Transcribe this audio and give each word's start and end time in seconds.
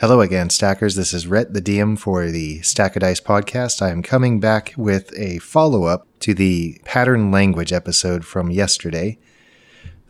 Hello 0.00 0.22
again, 0.22 0.48
Stackers. 0.48 0.94
This 0.94 1.12
is 1.12 1.26
Rhett, 1.26 1.52
the 1.52 1.60
DM 1.60 1.98
for 1.98 2.30
the 2.30 2.62
Stack 2.62 2.96
of 2.96 3.00
Dice 3.00 3.20
podcast. 3.20 3.82
I 3.82 3.90
am 3.90 4.02
coming 4.02 4.40
back 4.40 4.72
with 4.78 5.12
a 5.14 5.40
follow 5.40 5.84
up 5.84 6.06
to 6.20 6.32
the 6.32 6.80
pattern 6.86 7.30
language 7.30 7.70
episode 7.70 8.24
from 8.24 8.50
yesterday. 8.50 9.18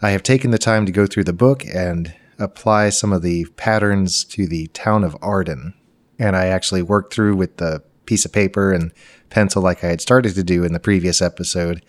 I 0.00 0.11
have 0.11 0.22
taken 0.22 0.53
the 0.53 0.58
time 0.58 0.87
to 0.87 0.92
go 0.92 1.06
through 1.08 1.24
the 1.24 1.32
book 1.32 1.64
and 1.66 2.14
apply 2.38 2.90
some 2.90 3.12
of 3.12 3.22
the 3.22 3.46
patterns 3.56 4.22
to 4.26 4.46
the 4.46 4.68
town 4.68 5.03
of 5.03 5.16
Arden. 5.21 5.75
And 6.20 6.36
I 6.36 6.46
actually 6.46 6.82
worked 6.82 7.12
through 7.12 7.34
with 7.34 7.57
the 7.57 7.82
piece 8.07 8.25
of 8.25 8.32
paper 8.32 8.72
and 8.72 8.93
pencil 9.29 9.61
like 9.61 9.82
I 9.82 9.88
had 9.88 10.00
started 10.00 10.36
to 10.36 10.45
do 10.45 10.62
in 10.62 10.72
the 10.72 10.79
previous 10.79 11.20
episode 11.20 11.84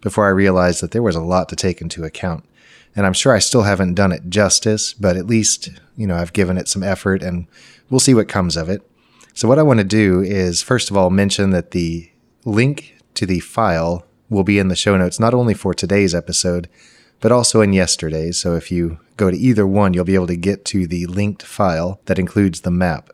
before 0.00 0.24
I 0.24 0.30
realized 0.30 0.82
that 0.82 0.92
there 0.92 1.02
was 1.02 1.16
a 1.16 1.20
lot 1.20 1.50
to 1.50 1.56
take 1.56 1.82
into 1.82 2.02
account. 2.02 2.46
And 2.94 3.06
I'm 3.06 3.12
sure 3.14 3.34
I 3.34 3.38
still 3.38 3.62
haven't 3.62 3.94
done 3.94 4.12
it 4.12 4.28
justice, 4.28 4.92
but 4.92 5.16
at 5.16 5.26
least, 5.26 5.70
you 5.96 6.06
know, 6.06 6.16
I've 6.16 6.32
given 6.32 6.58
it 6.58 6.68
some 6.68 6.82
effort 6.82 7.22
and 7.22 7.46
we'll 7.88 8.00
see 8.00 8.14
what 8.14 8.28
comes 8.28 8.56
of 8.56 8.68
it. 8.68 8.82
So, 9.34 9.48
what 9.48 9.58
I 9.58 9.62
want 9.62 9.78
to 9.78 9.84
do 9.84 10.20
is, 10.20 10.62
first 10.62 10.90
of 10.90 10.96
all, 10.96 11.08
mention 11.08 11.50
that 11.50 11.70
the 11.70 12.10
link 12.44 12.98
to 13.14 13.24
the 13.24 13.40
file 13.40 14.04
will 14.28 14.44
be 14.44 14.58
in 14.58 14.68
the 14.68 14.76
show 14.76 14.96
notes, 14.96 15.18
not 15.18 15.32
only 15.32 15.54
for 15.54 15.72
today's 15.72 16.14
episode, 16.14 16.68
but 17.20 17.32
also 17.32 17.62
in 17.62 17.72
yesterday's. 17.72 18.38
So, 18.38 18.56
if 18.56 18.70
you 18.70 18.98
go 19.16 19.30
to 19.30 19.36
either 19.36 19.66
one, 19.66 19.94
you'll 19.94 20.04
be 20.04 20.14
able 20.14 20.26
to 20.26 20.36
get 20.36 20.66
to 20.66 20.86
the 20.86 21.06
linked 21.06 21.42
file 21.42 21.98
that 22.04 22.18
includes 22.18 22.60
the 22.60 22.70
map. 22.70 23.08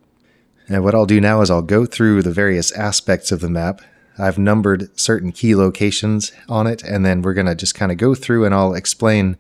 And 0.69 0.83
what 0.83 0.95
I'll 0.95 1.07
do 1.07 1.21
now 1.21 1.41
is 1.41 1.51
I'll 1.51 1.63
go 1.63 1.87
through 1.87 2.23
the 2.23 2.33
various 2.33 2.73
aspects 2.73 3.31
of 3.31 3.41
the 3.41 3.49
map. 3.49 3.81
I've 4.19 4.39
numbered 4.39 4.99
certain 4.99 5.31
key 5.31 5.55
locations 5.55 6.33
on 6.49 6.67
it, 6.67 6.83
and 6.83 7.07
then 7.07 7.23
we're 7.23 7.35
going 7.35 7.47
to 7.47 7.55
just 7.55 7.77
kind 7.77 7.93
of 7.93 7.99
go 7.99 8.17
through 8.17 8.45
and 8.45 8.53
I'll 8.53 8.75
explain 8.75 9.37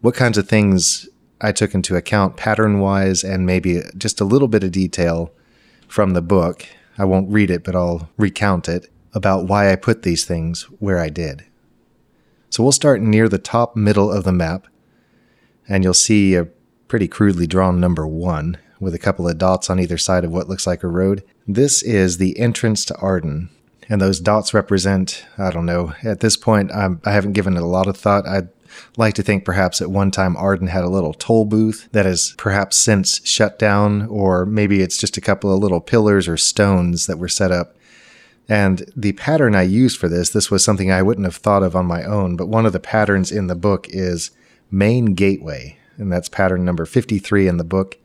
what 0.00 0.14
kinds 0.14 0.38
of 0.38 0.48
things 0.48 1.08
I 1.40 1.52
took 1.52 1.74
into 1.74 1.96
account 1.96 2.36
pattern 2.36 2.80
wise 2.80 3.24
and 3.24 3.46
maybe 3.46 3.82
just 3.96 4.20
a 4.20 4.24
little 4.24 4.48
bit 4.48 4.64
of 4.64 4.72
detail 4.72 5.32
from 5.88 6.12
the 6.12 6.22
book. 6.22 6.66
I 6.98 7.04
won't 7.04 7.30
read 7.30 7.50
it, 7.50 7.64
but 7.64 7.74
I'll 7.74 8.10
recount 8.16 8.68
it 8.68 8.90
about 9.14 9.46
why 9.46 9.72
I 9.72 9.76
put 9.76 10.02
these 10.02 10.24
things 10.24 10.62
where 10.78 10.98
I 10.98 11.08
did. 11.08 11.44
So 12.50 12.62
we'll 12.62 12.72
start 12.72 13.00
near 13.00 13.28
the 13.28 13.38
top 13.38 13.76
middle 13.76 14.10
of 14.10 14.24
the 14.24 14.32
map, 14.32 14.66
and 15.68 15.84
you'll 15.84 15.94
see 15.94 16.34
a 16.34 16.48
pretty 16.88 17.08
crudely 17.08 17.46
drawn 17.46 17.80
number 17.80 18.06
one 18.06 18.58
with 18.80 18.94
a 18.94 18.98
couple 18.98 19.28
of 19.28 19.38
dots 19.38 19.70
on 19.70 19.78
either 19.78 19.98
side 19.98 20.24
of 20.24 20.32
what 20.32 20.48
looks 20.48 20.66
like 20.66 20.82
a 20.82 20.88
road. 20.88 21.22
This 21.46 21.82
is 21.82 22.18
the 22.18 22.38
entrance 22.38 22.84
to 22.86 22.96
Arden, 22.96 23.50
and 23.88 24.00
those 24.00 24.20
dots 24.20 24.52
represent, 24.52 25.24
I 25.38 25.50
don't 25.50 25.66
know, 25.66 25.94
at 26.02 26.20
this 26.20 26.36
point, 26.36 26.72
I'm, 26.72 27.00
I 27.04 27.12
have 27.12 27.24
not 27.26 27.34
given 27.34 27.56
it 27.56 27.62
a 27.62 27.66
lot 27.66 27.86
of 27.86 27.96
thought. 27.96 28.26
I 28.26 28.42
like 28.96 29.14
to 29.14 29.22
think 29.22 29.44
perhaps 29.44 29.80
at 29.80 29.90
one 29.90 30.10
time 30.10 30.36
Arden 30.36 30.68
had 30.68 30.84
a 30.84 30.88
little 30.88 31.14
toll 31.14 31.44
booth 31.44 31.88
that 31.92 32.06
has 32.06 32.34
perhaps 32.38 32.76
since 32.76 33.20
shut 33.26 33.58
down, 33.58 34.06
or 34.06 34.46
maybe 34.46 34.80
it's 34.82 34.98
just 34.98 35.16
a 35.16 35.20
couple 35.20 35.52
of 35.52 35.60
little 35.60 35.80
pillars 35.80 36.28
or 36.28 36.36
stones 36.36 37.06
that 37.06 37.18
were 37.18 37.28
set 37.28 37.50
up. 37.50 37.76
And 38.48 38.90
the 38.96 39.12
pattern 39.12 39.54
I 39.54 39.62
used 39.62 39.98
for 39.98 40.08
this, 40.08 40.30
this 40.30 40.50
was 40.50 40.64
something 40.64 40.90
I 40.90 41.02
wouldn't 41.02 41.26
have 41.26 41.36
thought 41.36 41.62
of 41.62 41.76
on 41.76 41.86
my 41.86 42.02
own, 42.02 42.36
but 42.36 42.48
one 42.48 42.66
of 42.66 42.72
the 42.72 42.80
patterns 42.80 43.30
in 43.30 43.46
the 43.46 43.54
book 43.54 43.86
is 43.90 44.32
main 44.70 45.14
gateway, 45.14 45.78
and 45.96 46.12
that's 46.12 46.28
pattern 46.28 46.64
number 46.64 46.84
53 46.84 47.46
in 47.46 47.58
the 47.58 47.64
book. 47.64 47.96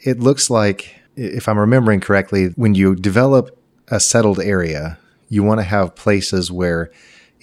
It 0.00 0.20
looks 0.20 0.48
like, 0.48 1.00
if 1.16 1.48
I'm 1.48 1.58
remembering 1.58 2.00
correctly, 2.00 2.48
when 2.56 2.74
you 2.74 2.94
develop 2.94 3.58
a 3.88 3.98
settled 3.98 4.38
area, 4.38 4.98
you 5.28 5.42
want 5.42 5.58
to 5.58 5.64
have 5.64 5.96
places 5.96 6.52
where 6.52 6.92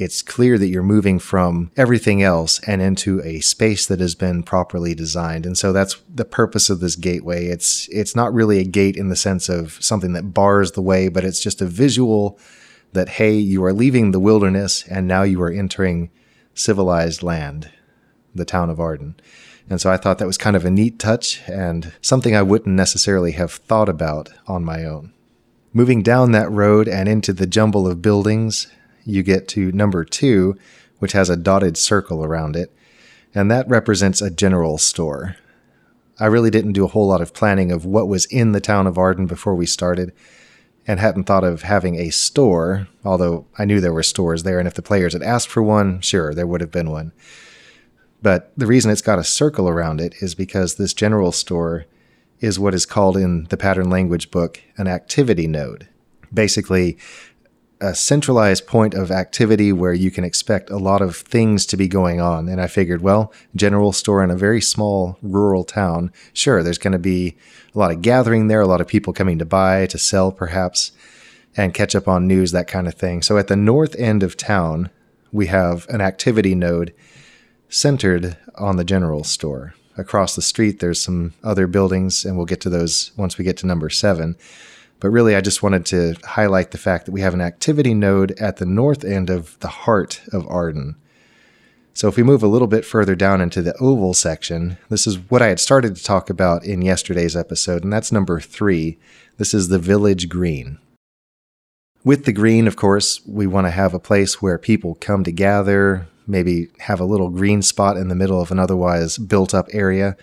it's 0.02 0.24
clear 0.24 0.58
that 0.58 0.68
you're 0.68 0.82
moving 0.82 1.20
from 1.20 1.72
everything 1.78 2.24
else 2.24 2.60
and 2.68 2.82
into 2.82 3.22
a 3.24 3.40
space 3.40 3.86
that 3.86 4.00
has 4.00 4.16
been 4.16 4.42
properly 4.42 4.96
designed. 4.96 5.46
And 5.46 5.58
so 5.58 5.72
that's 5.72 6.02
the 6.14 6.26
purpose 6.26 6.70
of 6.70 6.80
this 6.80 6.96
gateway. 6.96 7.46
It's 7.46 7.88
it's 7.90 8.16
not 8.16 8.34
really 8.34 8.60
a 8.60 8.64
gate 8.64 8.98
in 8.98 9.10
the 9.10 9.16
sense 9.16 9.48
of 9.48 9.78
something 9.80 10.14
that 10.14 10.34
bars 10.34 10.72
the 10.72 10.82
way, 10.82 11.08
but 11.08 11.24
it's 11.24 11.40
just 11.40 11.62
a 11.62 11.68
visual 11.68 12.40
that 12.94 13.10
hey, 13.10 13.36
you 13.36 13.64
are 13.64 13.74
leaving 13.74 14.12
the 14.12 14.20
wilderness 14.20 14.86
and 14.88 15.08
now 15.08 15.22
you 15.22 15.42
are 15.42 15.52
entering 15.52 16.10
civilized 16.56 17.22
land, 17.22 17.72
the 18.34 18.46
town 18.46 18.70
of 18.70 18.80
Arden. 18.80 19.16
And 19.70 19.80
so 19.80 19.92
I 19.92 19.98
thought 19.98 20.18
that 20.18 20.28
was 20.28 20.38
kind 20.38 20.56
of 20.56 20.66
a 20.66 20.72
neat 20.72 21.00
touch 21.00 21.42
and 21.48 21.94
something 22.02 22.36
I 22.36 22.42
wouldn't 22.42 22.76
necessarily 22.76 23.34
have 23.34 23.52
thought 23.52 23.88
about 23.88 24.30
on 24.48 24.66
my 24.66 24.84
own. 24.84 25.14
Moving 25.74 26.02
down 26.02 26.32
that 26.32 26.52
road 26.52 26.90
and 26.90 27.08
into 27.08 27.32
the 27.32 27.48
jumble 27.48 27.88
of 27.88 28.02
buildings, 28.02 28.68
you 29.06 29.24
get 29.24 29.48
to 29.50 29.72
number 29.72 30.04
two, 30.04 30.58
which 31.00 31.14
has 31.14 31.30
a 31.30 31.38
dotted 31.38 31.78
circle 31.78 32.24
around 32.24 32.56
it, 32.56 32.72
and 33.34 33.50
that 33.50 33.68
represents 33.68 34.22
a 34.22 34.30
general 34.30 34.78
store. 34.78 35.36
I 36.20 36.26
really 36.26 36.52
didn't 36.52 36.74
do 36.74 36.86
a 36.86 36.90
whole 36.90 37.08
lot 37.08 37.22
of 37.22 37.34
planning 37.34 37.72
of 37.72 37.86
what 37.86 38.08
was 38.08 38.26
in 38.26 38.52
the 38.52 38.62
town 38.62 38.86
of 38.86 38.98
Arden 38.98 39.26
before 39.26 39.56
we 39.56 39.66
started, 39.66 40.14
and 40.88 41.00
hadn't 41.00 41.24
thought 41.24 41.44
of 41.44 41.62
having 41.62 41.96
a 41.96 42.10
store, 42.10 42.88
although 43.06 43.46
I 43.58 43.66
knew 43.66 43.80
there 43.80 43.94
were 43.94 44.04
stores 44.04 44.44
there, 44.44 44.60
and 44.60 44.68
if 44.68 44.74
the 44.74 44.82
players 44.82 45.14
had 45.14 45.24
asked 45.24 45.48
for 45.48 45.62
one, 45.62 46.02
sure, 46.02 46.34
there 46.34 46.48
would 46.48 46.62
have 46.62 46.72
been 46.72 46.90
one. 46.90 47.12
But 48.22 48.52
the 48.56 48.68
reason 48.68 48.92
it's 48.92 49.02
got 49.02 49.20
a 49.20 49.24
circle 49.24 49.68
around 49.68 50.02
it 50.02 50.16
is 50.22 50.36
because 50.36 50.76
this 50.76 50.94
general 50.94 51.32
store 51.32 51.86
is 52.40 52.60
what 52.60 52.74
is 52.74 52.86
called 52.86 53.18
in 53.18 53.46
the 53.46 53.58
pattern 53.58 53.90
language 53.90 54.32
book 54.32 54.60
an 54.78 54.88
activity 54.88 55.48
node. 55.48 55.88
Basically, 56.34 56.98
a 57.82 57.96
centralized 57.96 58.68
point 58.68 58.94
of 58.94 59.10
activity 59.10 59.74
where 59.74 59.94
you 59.94 60.12
can 60.12 60.24
expect 60.24 60.70
a 60.70 60.78
lot 60.78 61.02
of 61.02 61.18
things 61.18 61.66
to 61.66 61.76
be 61.76 61.88
going 61.88 62.22
on. 62.22 62.48
And 62.48 62.62
I 62.62 62.68
figured, 62.68 63.02
well, 63.02 63.34
general 63.56 63.92
store 63.92 64.24
in 64.24 64.30
a 64.30 64.36
very 64.36 64.62
small 64.62 65.18
rural 65.24 65.64
town, 65.64 66.14
sure, 66.32 66.62
there's 66.62 66.78
going 66.78 66.94
to 66.94 67.00
be 67.00 67.36
a 67.74 67.80
lot 67.80 67.92
of 67.92 68.04
gathering 68.04 68.48
there, 68.48 68.62
a 68.62 68.68
lot 68.68 68.82
of 68.82 68.88
people 68.88 69.14
coming 69.14 69.40
to 69.40 69.46
buy, 69.46 69.88
to 69.88 69.98
sell 69.98 70.32
perhaps, 70.32 70.92
and 71.58 71.74
catch 71.74 71.96
up 71.96 72.08
on 72.08 72.28
news, 72.28 72.52
that 72.52 72.68
kind 72.68 72.88
of 72.88 72.94
thing. 72.94 73.24
So 73.24 73.38
at 73.38 73.48
the 73.48 73.56
north 73.56 73.96
end 73.96 74.22
of 74.22 74.38
town, 74.38 74.92
we 75.32 75.48
have 75.48 75.88
an 75.90 76.02
activity 76.02 76.54
node 76.54 76.94
centered 77.68 78.38
on 78.56 78.78
the 78.78 78.84
general 78.84 79.24
store. 79.24 79.74
Across 79.98 80.36
the 80.36 80.42
street, 80.42 80.80
there's 80.80 81.02
some 81.02 81.34
other 81.44 81.68
buildings, 81.68 82.26
and 82.26 82.38
we'll 82.38 82.46
get 82.46 82.62
to 82.62 82.70
those 82.70 83.12
once 83.18 83.38
we 83.38 83.44
get 83.44 83.58
to 83.58 83.68
number 83.68 83.90
seven. 83.90 84.36
But 85.02 85.10
really, 85.10 85.36
I 85.36 85.42
just 85.42 85.64
wanted 85.64 85.86
to 85.88 86.16
highlight 86.24 86.72
the 86.72 86.78
fact 86.78 87.06
that 87.06 87.12
we 87.12 87.22
have 87.22 87.34
an 87.34 87.42
activity 87.42 87.94
node 87.94 88.32
at 88.40 88.58
the 88.58 88.68
north 88.68 89.04
end 89.04 89.30
of 89.30 89.60
the 89.60 89.68
heart 89.68 90.22
of 90.32 90.48
Arden. 90.48 90.96
So 91.94 92.08
if 92.08 92.16
we 92.16 92.24
move 92.24 92.44
a 92.44 92.48
little 92.48 92.68
bit 92.68 92.86
further 92.86 93.16
down 93.16 93.42
into 93.42 93.64
the 93.64 93.76
oval 93.78 94.14
section, 94.14 94.78
this 94.90 95.08
is 95.08 95.18
what 95.30 95.42
I 95.42 95.48
had 95.48 95.60
started 95.60 95.96
to 95.96 96.04
talk 96.04 96.30
about 96.30 96.64
in 96.64 96.84
yesterday's 96.84 97.36
episode, 97.36 97.84
and 97.84 97.92
that's 97.92 98.12
number 98.12 98.40
three. 98.40 99.00
This 99.38 99.54
is 99.56 99.68
the 99.68 99.80
village 99.80 100.30
green. 100.30 100.78
With 102.04 102.26
the 102.26 102.32
green, 102.32 102.68
of 102.68 102.76
course, 102.76 103.26
we 103.26 103.48
want 103.48 103.68
to 103.68 103.72
have 103.72 103.94
a 103.94 104.00
place 104.00 104.42
where 104.42 104.58
people 104.58 104.96
come 105.02 105.24
to 105.24 105.32
gather, 105.32 106.08
maybe 106.28 106.70
have 106.80 107.00
a 107.00 107.06
little 107.06 107.30
green 107.30 107.64
spot 107.64 107.98
in 107.98 108.08
the 108.08 108.16
middle 108.16 108.40
of 108.40 108.52
an 108.52 108.60
otherwise 108.60 109.18
built 109.18 109.54
up 109.54 109.68
area. 109.74 110.16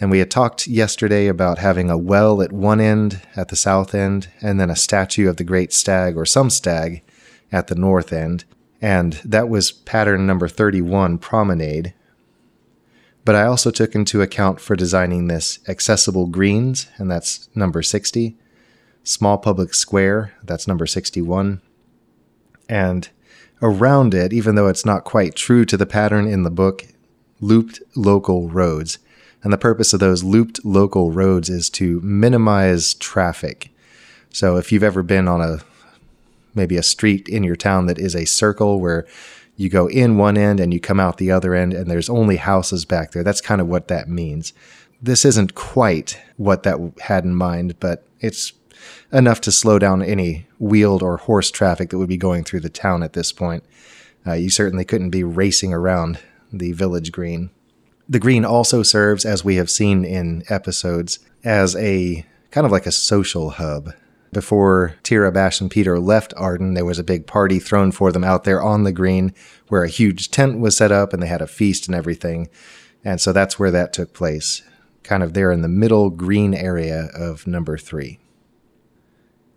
And 0.00 0.10
we 0.10 0.18
had 0.18 0.30
talked 0.30 0.66
yesterday 0.66 1.26
about 1.26 1.58
having 1.58 1.90
a 1.90 1.98
well 1.98 2.40
at 2.40 2.52
one 2.52 2.80
end, 2.80 3.20
at 3.36 3.48
the 3.48 3.56
south 3.56 3.94
end, 3.94 4.28
and 4.40 4.58
then 4.58 4.70
a 4.70 4.76
statue 4.76 5.28
of 5.28 5.36
the 5.36 5.44
great 5.44 5.74
stag 5.74 6.16
or 6.16 6.24
some 6.24 6.48
stag 6.48 7.02
at 7.52 7.66
the 7.66 7.74
north 7.74 8.12
end. 8.12 8.44
And 8.80 9.14
that 9.24 9.50
was 9.50 9.70
pattern 9.70 10.26
number 10.26 10.48
31, 10.48 11.18
Promenade. 11.18 11.92
But 13.26 13.34
I 13.34 13.44
also 13.44 13.70
took 13.70 13.94
into 13.94 14.22
account 14.22 14.58
for 14.58 14.74
designing 14.74 15.26
this 15.26 15.58
accessible 15.68 16.26
greens, 16.26 16.88
and 16.96 17.10
that's 17.10 17.50
number 17.54 17.82
60, 17.82 18.38
small 19.04 19.36
public 19.36 19.74
square, 19.74 20.32
that's 20.42 20.66
number 20.66 20.86
61, 20.86 21.60
and 22.68 23.10
around 23.60 24.14
it, 24.14 24.32
even 24.32 24.54
though 24.54 24.68
it's 24.68 24.86
not 24.86 25.04
quite 25.04 25.34
true 25.34 25.66
to 25.66 25.76
the 25.76 25.84
pattern 25.84 26.26
in 26.26 26.44
the 26.44 26.50
book, 26.50 26.86
looped 27.40 27.82
local 27.94 28.48
roads. 28.48 28.98
And 29.42 29.52
the 29.52 29.58
purpose 29.58 29.92
of 29.92 30.00
those 30.00 30.22
looped 30.22 30.64
local 30.64 31.12
roads 31.12 31.48
is 31.48 31.70
to 31.70 32.00
minimize 32.00 32.94
traffic. 32.94 33.70
So 34.30 34.56
if 34.56 34.70
you've 34.70 34.82
ever 34.82 35.02
been 35.02 35.28
on 35.28 35.40
a 35.40 35.58
maybe 36.54 36.76
a 36.76 36.82
street 36.82 37.28
in 37.28 37.44
your 37.44 37.56
town 37.56 37.86
that 37.86 37.98
is 37.98 38.14
a 38.14 38.24
circle 38.24 38.80
where 38.80 39.06
you 39.56 39.68
go 39.68 39.88
in 39.88 40.16
one 40.16 40.36
end 40.36 40.58
and 40.58 40.72
you 40.72 40.80
come 40.80 40.98
out 40.98 41.18
the 41.18 41.30
other 41.30 41.54
end 41.54 41.72
and 41.72 41.90
there's 41.90 42.10
only 42.10 42.36
houses 42.36 42.84
back 42.84 43.12
there, 43.12 43.22
that's 43.22 43.40
kind 43.40 43.60
of 43.60 43.66
what 43.66 43.88
that 43.88 44.08
means. 44.08 44.52
This 45.02 45.24
isn't 45.24 45.54
quite 45.54 46.18
what 46.36 46.62
that 46.64 46.78
had 47.02 47.24
in 47.24 47.34
mind, 47.34 47.78
but 47.80 48.04
it's 48.20 48.52
enough 49.12 49.40
to 49.42 49.52
slow 49.52 49.78
down 49.78 50.02
any 50.02 50.46
wheeled 50.58 51.02
or 51.02 51.18
horse 51.18 51.50
traffic 51.50 51.90
that 51.90 51.98
would 51.98 52.08
be 52.08 52.16
going 52.16 52.44
through 52.44 52.60
the 52.60 52.68
town 52.68 53.02
at 53.02 53.12
this 53.12 53.32
point. 53.32 53.64
Uh, 54.26 54.32
you 54.32 54.50
certainly 54.50 54.84
couldn't 54.84 55.10
be 55.10 55.24
racing 55.24 55.72
around 55.72 56.18
the 56.52 56.72
village 56.72 57.12
green. 57.12 57.50
The 58.10 58.18
green 58.18 58.44
also 58.44 58.82
serves, 58.82 59.24
as 59.24 59.44
we 59.44 59.54
have 59.54 59.70
seen 59.70 60.04
in 60.04 60.42
episodes, 60.48 61.20
as 61.44 61.76
a 61.76 62.26
kind 62.50 62.66
of 62.66 62.72
like 62.72 62.84
a 62.84 62.90
social 62.92 63.50
hub. 63.50 63.92
Before 64.32 64.96
Tira, 65.04 65.30
Bash, 65.30 65.60
and 65.60 65.70
Peter 65.70 66.00
left 66.00 66.34
Arden, 66.36 66.74
there 66.74 66.84
was 66.84 66.98
a 66.98 67.04
big 67.04 67.28
party 67.28 67.60
thrown 67.60 67.92
for 67.92 68.10
them 68.10 68.24
out 68.24 68.42
there 68.42 68.60
on 68.60 68.82
the 68.82 68.90
green 68.90 69.32
where 69.68 69.84
a 69.84 69.88
huge 69.88 70.32
tent 70.32 70.58
was 70.58 70.76
set 70.76 70.90
up 70.90 71.12
and 71.12 71.22
they 71.22 71.28
had 71.28 71.40
a 71.40 71.46
feast 71.46 71.86
and 71.86 71.94
everything. 71.94 72.48
And 73.04 73.20
so 73.20 73.32
that's 73.32 73.60
where 73.60 73.70
that 73.70 73.92
took 73.92 74.12
place. 74.12 74.62
kind 75.04 75.22
of 75.22 75.32
there 75.32 75.52
in 75.52 75.62
the 75.62 75.68
middle 75.68 76.10
green 76.10 76.52
area 76.52 77.08
of 77.14 77.46
number 77.46 77.78
three. 77.78 78.18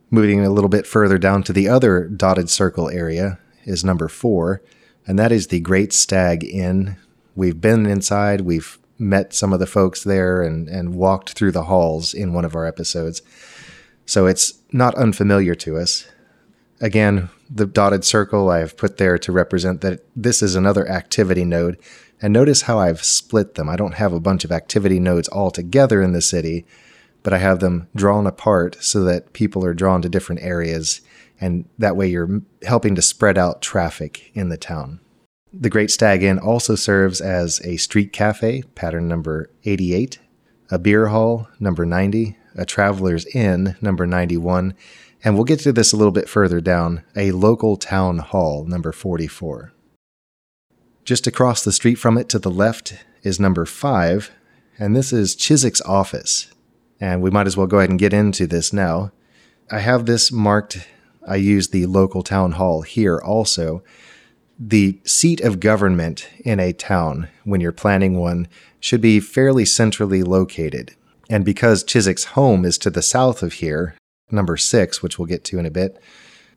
Moving 0.10 0.46
a 0.46 0.52
little 0.52 0.70
bit 0.70 0.86
further 0.86 1.18
down 1.18 1.42
to 1.44 1.54
the 1.54 1.68
other 1.68 2.08
dotted 2.08 2.52
circle 2.52 2.90
area 2.90 3.40
is 3.66 3.84
number 3.84 4.08
four, 4.08 4.62
and 5.08 5.18
that 5.18 5.32
is 5.32 5.48
the 5.48 5.60
Great 5.60 5.92
Stag 5.92 6.44
Inn. 6.44 6.98
We've 7.36 7.60
been 7.60 7.86
inside, 7.86 8.42
we've 8.42 8.78
met 9.00 9.34
some 9.34 9.54
of 9.54 9.60
the 9.60 9.66
folks 9.66 10.04
there 10.04 10.42
and, 10.44 10.68
and 10.68 10.96
walked 10.96 11.32
through 11.32 11.52
the 11.52 11.66
halls 11.66 12.14
in 12.14 12.34
one 12.34 12.46
of 12.46 12.56
our 12.56 12.66
episodes. 12.66 13.22
So 14.06 14.26
it's 14.28 14.54
not 14.72 14.96
unfamiliar 14.96 15.56
to 15.56 15.78
us. 15.78 16.08
Again, 16.82 17.30
the 17.50 17.66
dotted 17.66 18.04
circle 18.04 18.50
I 18.50 18.60
have 18.60 18.78
put 18.78 18.98
there 18.98 19.18
to 19.18 19.32
represent 19.32 19.82
that 19.82 20.02
this 20.16 20.42
is 20.42 20.56
another 20.56 20.88
activity 20.90 21.46
node. 21.46 21.80
And 22.22 22.34
notice 22.34 22.64
how 22.64 22.80
I've 22.80 23.04
split 23.04 23.56
them. 23.56 23.70
I 23.70 23.76
don't 23.76 23.96
have 23.96 24.14
a 24.14 24.20
bunch 24.20 24.44
of 24.46 24.52
activity 24.52 25.00
nodes 25.00 25.28
all 25.28 25.52
together 25.52 26.02
in 26.02 26.14
the 26.14 26.22
city, 26.22 26.66
but 27.22 27.34
I 27.34 27.38
have 27.38 27.60
them 27.60 27.88
drawn 27.96 28.28
apart 28.28 28.78
so 28.82 29.04
that 29.04 29.34
people 29.34 29.66
are 29.66 29.74
drawn 29.74 30.02
to 30.02 30.10
different 30.10 30.42
areas. 30.42 31.02
And 31.40 31.66
that 31.78 31.96
way 31.96 32.08
you're 32.08 32.42
helping 32.64 32.96
to 32.96 33.02
spread 33.02 33.38
out 33.38 33.62
traffic 33.62 34.32
in 34.34 34.50
the 34.50 34.58
town. 34.58 35.00
The 35.56 35.70
Great 35.70 35.92
Stag 35.92 36.24
Inn 36.24 36.40
also 36.40 36.74
serves 36.74 37.22
as 37.22 37.62
a 37.64 37.78
street 37.78 38.12
cafe, 38.12 38.64
pattern 38.74 39.08
number 39.08 39.52
88, 39.66 40.18
a 40.72 40.80
beer 40.80 41.10
hall, 41.10 41.48
number 41.60 41.86
90, 41.86 42.36
a 42.56 42.66
traveler's 42.66 43.28
inn, 43.36 43.76
number 43.80 44.08
91, 44.08 44.74
and 45.24 45.36
we'll 45.36 45.44
get 45.44 45.60
to 45.60 45.72
this 45.72 45.94
a 45.94 45.96
little 45.96 46.12
bit 46.12 46.28
further 46.28 46.60
down, 46.60 47.04
a 47.16 47.34
local 47.34 47.78
town 47.78 48.18
hall, 48.18 48.66
number 48.66 48.92
44. 48.92 49.72
Just 51.06 51.28
across 51.28 51.64
the 51.64 51.72
street 51.72 51.96
from 51.96 52.18
it 52.18 52.30
to 52.30 52.40
the 52.40 52.50
left 52.50 52.96
is 53.22 53.40
number 53.40 53.64
5, 53.64 54.32
and 54.80 54.96
this 54.96 55.14
is 55.14 55.36
Chiswick's 55.36 55.82
office. 55.82 56.52
And 57.00 57.22
we 57.22 57.30
might 57.30 57.46
as 57.46 57.56
well 57.56 57.68
go 57.68 57.78
ahead 57.78 57.92
and 57.92 58.00
get 58.00 58.14
into 58.14 58.48
this 58.48 58.74
now. 58.74 59.12
I 59.70 59.80
have 59.80 60.08
this 60.08 60.32
marked, 60.32 60.88
I 61.28 61.36
use 61.36 61.68
the 61.68 61.86
local 61.86 62.24
town 62.24 62.54
hall 62.54 62.82
here 62.82 63.20
also 63.20 63.84
the 64.60 65.00
seat 65.04 65.42
of 65.42 65.60
government 65.60 66.30
in 66.46 66.60
a 66.60 66.74
town, 66.74 67.30
when 67.44 67.62
you're 67.62 67.72
planning 67.72 68.20
one, 68.20 68.48
should 68.80 69.02
be 69.02 69.20
fairly 69.20 69.66
centrally 69.66 70.24
located. 70.24 70.96
And 71.30 71.44
because 71.44 71.84
Chiswick's 71.84 72.26
home 72.26 72.66
is 72.66 72.78
to 72.80 72.90
the 72.90 73.02
south 73.02 73.42
of 73.42 73.54
here, 73.54 73.96
number 74.30 74.58
six, 74.58 75.02
which 75.02 75.18
we'll 75.18 75.26
get 75.26 75.44
to 75.46 75.60
in 75.60 75.66
a 75.66 75.72
bit, 75.72 76.02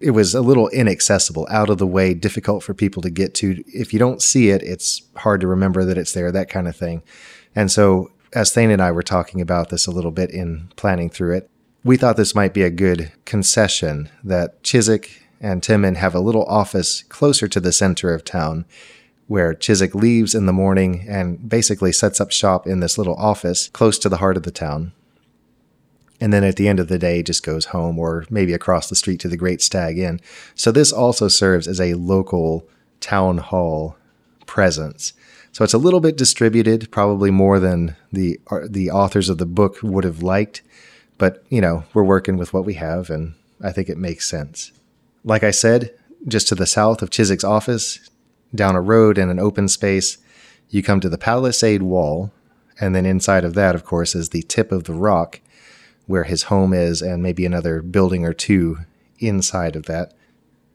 it 0.00 0.10
was 0.10 0.34
a 0.34 0.42
little 0.42 0.68
inaccessible, 0.68 1.46
out 1.50 1.70
of 1.70 1.78
the 1.78 1.86
way, 1.86 2.12
difficult 2.12 2.62
for 2.62 2.74
people 2.74 3.02
to 3.02 3.10
get 3.10 3.34
to. 3.36 3.62
If 3.66 3.92
you 3.92 3.98
don't 3.98 4.20
see 4.20 4.50
it, 4.50 4.62
it's 4.62 5.02
hard 5.16 5.40
to 5.40 5.46
remember 5.46 5.84
that 5.84 5.96
it's 5.96 6.12
there, 6.12 6.30
that 6.32 6.50
kind 6.50 6.68
of 6.68 6.76
thing. 6.76 7.02
And 7.54 7.70
so, 7.70 8.10
as 8.34 8.52
Thane 8.52 8.70
and 8.70 8.82
I 8.82 8.90
were 8.90 9.02
talking 9.02 9.40
about 9.40 9.70
this 9.70 9.86
a 9.86 9.90
little 9.90 10.10
bit 10.10 10.30
in 10.30 10.68
planning 10.76 11.08
through 11.08 11.36
it, 11.36 11.50
we 11.84 11.96
thought 11.96 12.16
this 12.16 12.34
might 12.34 12.52
be 12.52 12.62
a 12.62 12.70
good 12.70 13.12
concession 13.24 14.10
that 14.24 14.62
Chiswick 14.62 15.22
and 15.40 15.62
Timon 15.62 15.96
have 15.96 16.14
a 16.14 16.20
little 16.20 16.44
office 16.44 17.02
closer 17.04 17.48
to 17.48 17.60
the 17.60 17.72
center 17.72 18.12
of 18.12 18.24
town 18.24 18.64
where 19.26 19.54
Chiswick 19.54 19.94
leaves 19.94 20.34
in 20.34 20.46
the 20.46 20.52
morning 20.52 21.04
and 21.08 21.48
basically 21.48 21.92
sets 21.92 22.20
up 22.20 22.30
shop 22.30 22.66
in 22.66 22.80
this 22.80 22.96
little 22.96 23.16
office 23.16 23.68
close 23.68 23.98
to 23.98 24.08
the 24.08 24.18
heart 24.18 24.36
of 24.36 24.44
the 24.44 24.50
town. 24.50 24.92
And 26.20 26.32
then 26.32 26.44
at 26.44 26.56
the 26.56 26.68
end 26.68 26.80
of 26.80 26.88
the 26.88 26.98
day, 26.98 27.22
just 27.22 27.44
goes 27.44 27.66
home 27.66 27.98
or 27.98 28.24
maybe 28.30 28.54
across 28.54 28.88
the 28.88 28.96
street 28.96 29.20
to 29.20 29.28
the 29.28 29.36
Great 29.36 29.60
Stag 29.60 29.98
Inn. 29.98 30.20
So 30.54 30.72
this 30.72 30.92
also 30.92 31.28
serves 31.28 31.68
as 31.68 31.80
a 31.80 31.94
local 31.94 32.66
town 33.00 33.38
hall 33.38 33.96
presence. 34.46 35.12
So 35.52 35.64
it's 35.64 35.74
a 35.74 35.78
little 35.78 36.00
bit 36.00 36.16
distributed, 36.16 36.90
probably 36.90 37.30
more 37.30 37.58
than 37.58 37.96
the 38.12 38.38
uh, 38.50 38.60
the 38.68 38.90
authors 38.90 39.28
of 39.28 39.38
the 39.38 39.46
book 39.46 39.78
would 39.82 40.04
have 40.04 40.22
liked, 40.22 40.62
but 41.16 41.44
you 41.48 41.62
know 41.62 41.84
we're 41.94 42.04
working 42.04 42.36
with 42.36 42.52
what 42.52 42.66
we 42.66 42.74
have, 42.74 43.08
and 43.08 43.34
I 43.62 43.72
think 43.72 43.88
it 43.88 43.96
makes 43.96 44.28
sense. 44.28 44.70
Like 45.26 45.42
I 45.42 45.50
said, 45.50 45.92
just 46.28 46.46
to 46.48 46.54
the 46.54 46.66
south 46.66 47.02
of 47.02 47.10
Chiswick's 47.10 47.42
office, 47.42 47.98
down 48.54 48.76
a 48.76 48.80
road 48.80 49.18
in 49.18 49.28
an 49.28 49.40
open 49.40 49.66
space, 49.66 50.18
you 50.70 50.84
come 50.84 51.00
to 51.00 51.08
the 51.08 51.18
palisade 51.18 51.82
wall, 51.82 52.32
and 52.80 52.94
then 52.94 53.04
inside 53.04 53.44
of 53.44 53.54
that, 53.54 53.74
of 53.74 53.84
course, 53.84 54.14
is 54.14 54.28
the 54.28 54.42
tip 54.42 54.70
of 54.70 54.84
the 54.84 54.94
rock 54.94 55.40
where 56.06 56.22
his 56.22 56.44
home 56.44 56.72
is, 56.72 57.02
and 57.02 57.24
maybe 57.24 57.44
another 57.44 57.82
building 57.82 58.24
or 58.24 58.32
two 58.32 58.78
inside 59.18 59.74
of 59.74 59.86
that. 59.86 60.14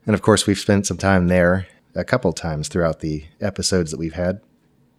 And 0.04 0.14
of 0.14 0.20
course, 0.20 0.46
we've 0.46 0.58
spent 0.58 0.86
some 0.86 0.98
time 0.98 1.28
there 1.28 1.66
a 1.94 2.04
couple 2.04 2.34
times 2.34 2.68
throughout 2.68 3.00
the 3.00 3.24
episodes 3.40 3.90
that 3.90 3.98
we've 3.98 4.12
had. 4.12 4.42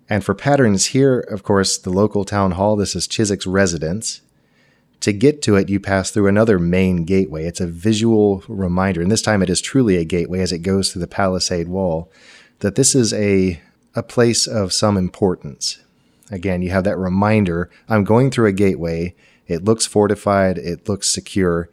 And 0.09 0.23
for 0.23 0.33
patterns 0.33 0.87
here, 0.87 1.19
of 1.19 1.43
course, 1.43 1.77
the 1.77 1.91
local 1.91 2.25
town 2.25 2.53
hall, 2.53 2.75
this 2.75 2.95
is 2.95 3.05
Chiswick's 3.05 3.45
residence. 3.45 4.21
To 5.03 5.11
get 5.11 5.41
to 5.41 5.57
it, 5.57 5.67
you 5.67 5.81
pass 5.81 6.11
through 6.11 6.27
another 6.27 6.57
main 6.57 7.03
gateway. 7.03 7.43
It's 7.43 7.59
a 7.59 7.67
visual 7.67 8.41
reminder, 8.47 9.01
and 9.01 9.11
this 9.11 9.21
time 9.21 9.41
it 9.43 9.49
is 9.49 9.59
truly 9.59 9.97
a 9.97 10.05
gateway 10.05 10.39
as 10.39 10.53
it 10.53 10.59
goes 10.59 10.93
through 10.93 11.01
the 11.01 11.07
palisade 11.07 11.67
wall, 11.67 12.09
that 12.59 12.75
this 12.75 12.95
is 12.95 13.11
a, 13.11 13.61
a 13.95 14.01
place 14.01 14.47
of 14.47 14.71
some 14.71 14.95
importance. 14.95 15.81
Again, 16.31 16.61
you 16.61 16.69
have 16.69 16.85
that 16.85 16.97
reminder 16.97 17.69
I'm 17.89 18.05
going 18.05 18.31
through 18.31 18.47
a 18.47 18.53
gateway. 18.53 19.13
It 19.45 19.65
looks 19.65 19.85
fortified, 19.85 20.57
it 20.57 20.87
looks 20.87 21.09
secure. 21.09 21.69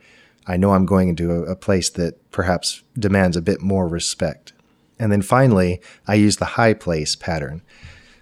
I 0.48 0.56
know 0.56 0.72
I'm 0.72 0.84
going 0.84 1.08
into 1.08 1.30
a, 1.30 1.52
a 1.52 1.54
place 1.54 1.88
that 1.90 2.32
perhaps 2.32 2.82
demands 2.98 3.36
a 3.36 3.42
bit 3.42 3.60
more 3.60 3.86
respect. 3.86 4.52
And 4.98 5.12
then 5.12 5.22
finally, 5.22 5.80
I 6.04 6.14
use 6.14 6.38
the 6.38 6.56
high 6.56 6.74
place 6.74 7.14
pattern 7.14 7.62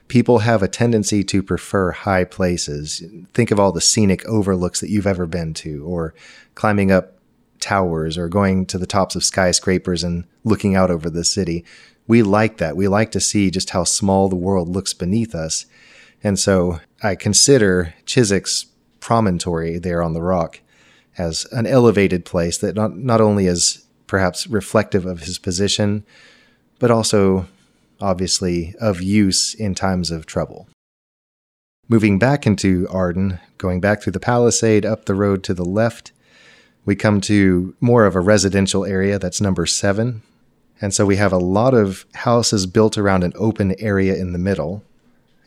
people 0.08 0.40
have 0.40 0.62
a 0.62 0.68
tendency 0.68 1.22
to 1.22 1.42
prefer 1.42 1.92
high 1.92 2.24
places. 2.24 3.02
Think 3.34 3.50
of 3.50 3.60
all 3.60 3.72
the 3.72 3.80
scenic 3.80 4.24
overlooks 4.26 4.80
that 4.80 4.90
you've 4.90 5.06
ever 5.06 5.26
been 5.26 5.54
to, 5.54 5.84
or 5.86 6.14
climbing 6.54 6.90
up 6.90 7.18
towers, 7.60 8.16
or 8.16 8.28
going 8.28 8.66
to 8.66 8.78
the 8.78 8.86
tops 8.86 9.14
of 9.14 9.24
skyscrapers 9.24 10.02
and 10.02 10.24
looking 10.44 10.74
out 10.74 10.90
over 10.90 11.10
the 11.10 11.24
city. 11.24 11.64
We 12.06 12.22
like 12.22 12.56
that. 12.56 12.76
We 12.76 12.88
like 12.88 13.10
to 13.12 13.20
see 13.20 13.50
just 13.50 13.70
how 13.70 13.84
small 13.84 14.28
the 14.28 14.36
world 14.36 14.68
looks 14.68 14.94
beneath 14.94 15.34
us. 15.34 15.66
And 16.24 16.38
so 16.38 16.80
I 17.02 17.14
consider 17.14 17.94
Chiswick's 18.06 18.66
promontory 19.00 19.78
there 19.78 20.02
on 20.02 20.14
the 20.14 20.22
rock 20.22 20.60
as 21.16 21.46
an 21.52 21.66
elevated 21.66 22.24
place 22.24 22.58
that 22.58 22.74
not, 22.74 22.96
not 22.96 23.20
only 23.20 23.46
is 23.46 23.84
perhaps 24.06 24.46
reflective 24.46 25.04
of 25.04 25.20
his 25.20 25.38
position, 25.38 26.04
but 26.78 26.90
also 26.90 27.46
obviously 28.00 28.74
of 28.80 29.02
use 29.02 29.54
in 29.54 29.74
times 29.74 30.10
of 30.10 30.26
trouble. 30.26 30.68
Moving 31.88 32.18
back 32.18 32.46
into 32.46 32.86
Arden, 32.90 33.40
going 33.56 33.80
back 33.80 34.02
through 34.02 34.12
the 34.12 34.20
palisade 34.20 34.84
up 34.84 35.06
the 35.06 35.14
road 35.14 35.42
to 35.44 35.54
the 35.54 35.64
left, 35.64 36.12
we 36.84 36.94
come 36.96 37.20
to 37.22 37.74
more 37.80 38.04
of 38.06 38.14
a 38.14 38.20
residential 38.20 38.84
area 38.84 39.18
that's 39.18 39.40
number 39.40 39.66
seven. 39.66 40.22
And 40.80 40.94
so 40.94 41.04
we 41.04 41.16
have 41.16 41.32
a 41.32 41.38
lot 41.38 41.74
of 41.74 42.06
houses 42.14 42.66
built 42.66 42.96
around 42.96 43.24
an 43.24 43.32
open 43.36 43.74
area 43.80 44.16
in 44.16 44.32
the 44.32 44.38
middle. 44.38 44.84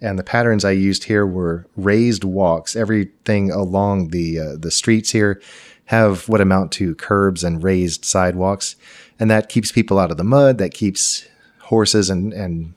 And 0.01 0.17
the 0.17 0.23
patterns 0.23 0.65
I 0.65 0.71
used 0.71 1.05
here 1.05 1.25
were 1.25 1.67
raised 1.75 2.23
walks. 2.23 2.75
Everything 2.75 3.51
along 3.51 4.09
the 4.09 4.39
uh, 4.39 4.55
the 4.57 4.71
streets 4.71 5.11
here 5.11 5.39
have 5.85 6.27
what 6.27 6.41
amount 6.41 6.71
to 6.73 6.95
curbs 6.95 7.43
and 7.43 7.63
raised 7.63 8.03
sidewalks, 8.05 8.75
and 9.19 9.29
that 9.29 9.49
keeps 9.49 9.71
people 9.71 9.99
out 9.99 10.09
of 10.09 10.17
the 10.17 10.23
mud. 10.23 10.57
That 10.57 10.73
keeps 10.73 11.27
horses 11.71 12.09
and, 12.09 12.33
and 12.33 12.73